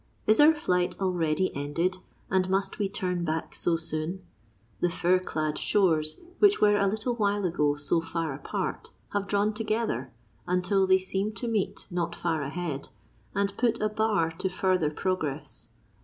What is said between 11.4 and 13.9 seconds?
meet not far ahead, and put a